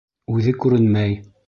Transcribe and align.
Үҙе 0.37 0.55
күренмәй. 0.65 1.19